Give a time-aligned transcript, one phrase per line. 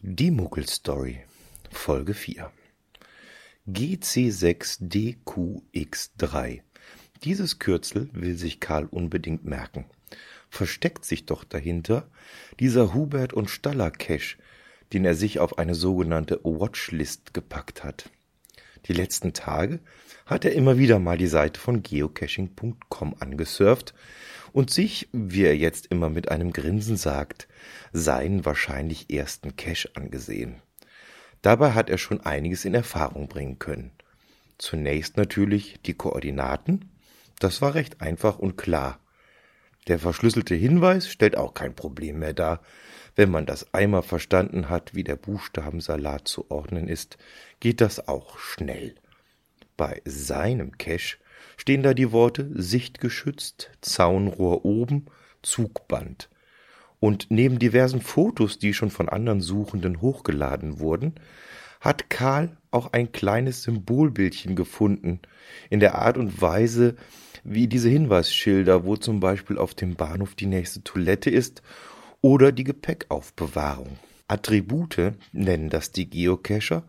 [0.00, 1.24] Die Muggelstory
[1.72, 2.52] Folge 4
[3.68, 6.60] GC6DQX3
[7.24, 9.86] Dieses Kürzel will sich Karl unbedingt merken.
[10.50, 12.08] Versteckt sich doch dahinter
[12.60, 14.36] dieser Hubert und Staller Cache,
[14.92, 18.08] den er sich auf eine sogenannte Watchlist gepackt hat.
[18.86, 19.80] Die letzten Tage
[20.26, 23.94] hat er immer wieder mal die Seite von geocaching.com angesurft
[24.52, 27.48] und sich, wie er jetzt immer mit einem Grinsen sagt,
[27.92, 30.62] seinen wahrscheinlich ersten Cache angesehen.
[31.42, 33.92] Dabei hat er schon einiges in Erfahrung bringen können.
[34.58, 36.90] Zunächst natürlich die Koordinaten.
[37.38, 38.98] Das war recht einfach und klar.
[39.86, 42.60] Der verschlüsselte Hinweis stellt auch kein Problem mehr dar.
[43.16, 47.16] Wenn man das einmal verstanden hat, wie der Buchstabensalat zu ordnen ist,
[47.60, 48.96] geht das auch schnell.
[49.76, 51.16] Bei seinem Cache
[51.58, 55.06] stehen da die Worte sichtgeschützt, Zaunrohr oben,
[55.42, 56.30] Zugband.
[57.00, 61.14] Und neben diversen Fotos, die schon von anderen Suchenden hochgeladen wurden,
[61.80, 65.20] hat Karl auch ein kleines Symbolbildchen gefunden,
[65.68, 66.96] in der Art und Weise,
[67.44, 71.62] wie diese Hinweisschilder, wo zum Beispiel auf dem Bahnhof die nächste Toilette ist
[72.20, 73.98] oder die Gepäckaufbewahrung.
[74.26, 76.82] Attribute nennen das die Geocacher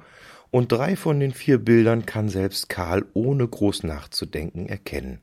[0.51, 5.21] und drei von den vier Bildern kann selbst Karl ohne groß nachzudenken erkennen.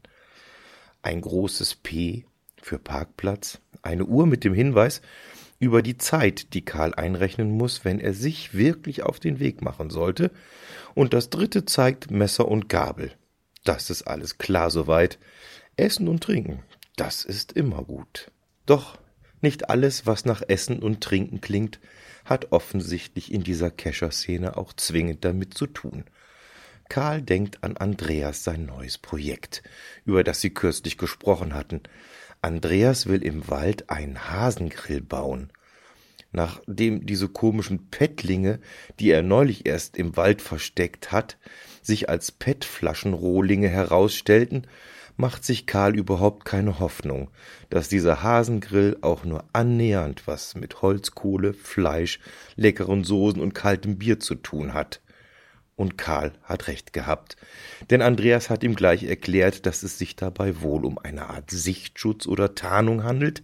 [1.03, 2.25] Ein großes P
[2.61, 5.03] für Parkplatz, eine Uhr mit dem Hinweis
[5.59, 9.91] über die Zeit, die Karl einrechnen muss, wenn er sich wirklich auf den Weg machen
[9.91, 10.31] sollte,
[10.95, 13.13] und das dritte zeigt Messer und Gabel.
[13.65, 15.19] Das ist alles klar soweit.
[15.77, 16.63] Essen und Trinken,
[16.97, 18.31] das ist immer gut.
[18.65, 18.99] Doch
[19.47, 21.79] nicht alles, was nach Essen und Trinken klingt,
[22.25, 26.03] hat offensichtlich in dieser Kescher-Szene auch zwingend damit zu tun.
[26.89, 29.63] Karl denkt an Andreas sein neues Projekt,
[30.05, 31.81] über das sie kürzlich gesprochen hatten.
[32.43, 35.53] Andreas will im Wald einen Hasengrill bauen.
[36.33, 38.59] Nachdem diese komischen Pettlinge,
[38.99, 41.39] die er neulich erst im Wald versteckt hat,
[41.83, 44.67] sich als Pettflaschenrohlinge herausstellten,
[45.17, 47.31] macht sich Karl überhaupt keine Hoffnung,
[47.71, 52.21] dass dieser Hasengrill auch nur annähernd was mit Holzkohle, Fleisch,
[52.57, 55.01] leckeren Soßen und kaltem Bier zu tun hat.
[55.75, 57.37] Und Karl hat recht gehabt,
[57.91, 62.27] denn Andreas hat ihm gleich erklärt, dass es sich dabei wohl um eine Art Sichtschutz
[62.27, 63.43] oder Tarnung handelt,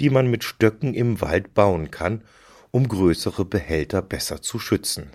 [0.00, 2.22] die man mit Stöcken im Wald bauen kann,
[2.70, 5.10] um größere Behälter besser zu schützen.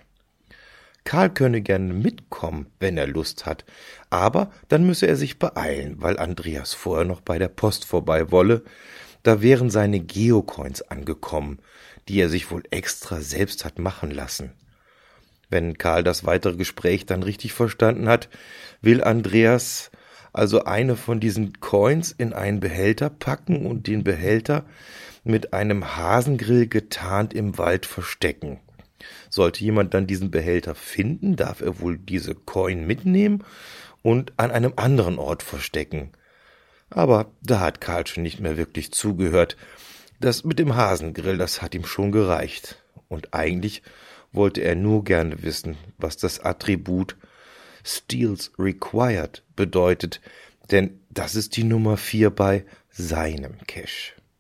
[1.03, 3.65] Karl könne gerne mitkommen, wenn er Lust hat,
[4.09, 8.63] aber dann müsse er sich beeilen, weil Andreas vorher noch bei der Post vorbei wolle.
[9.23, 11.59] Da wären seine Geocoins angekommen,
[12.07, 14.51] die er sich wohl extra selbst hat machen lassen.
[15.49, 18.29] Wenn Karl das weitere Gespräch dann richtig verstanden hat,
[18.81, 19.91] will Andreas
[20.31, 24.66] also eine von diesen Coins in einen Behälter packen und den Behälter
[25.23, 28.59] mit einem Hasengrill getarnt im Wald verstecken.
[29.29, 33.43] Sollte jemand dann diesen Behälter finden, darf er wohl diese Coin mitnehmen
[34.01, 36.11] und an einem anderen Ort verstecken.
[36.89, 39.57] Aber da hat Karl schon nicht mehr wirklich zugehört.
[40.19, 42.83] Das mit dem Hasengrill, das hat ihm schon gereicht.
[43.07, 43.83] Und eigentlich
[44.31, 47.16] wollte er nur gerne wissen, was das Attribut
[47.83, 50.21] Steals Required bedeutet,
[50.71, 54.19] denn das ist die Nummer vier bei seinem Cache.